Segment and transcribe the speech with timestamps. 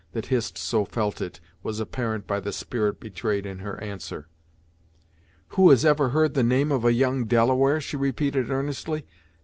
[0.13, 4.25] That Hist so felt it, was apparent by the spirit betrayed in her answer.
[5.49, 9.05] "Who has ever heard the name of a young Delaware?" she repeated earnestly.